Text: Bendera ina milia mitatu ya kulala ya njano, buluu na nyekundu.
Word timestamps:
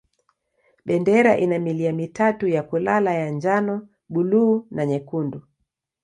Bendera 0.85 1.37
ina 1.37 1.59
milia 1.59 1.93
mitatu 1.93 2.47
ya 2.47 2.63
kulala 2.63 3.13
ya 3.13 3.29
njano, 3.29 3.87
buluu 4.09 4.67
na 4.71 4.85
nyekundu. 4.85 5.41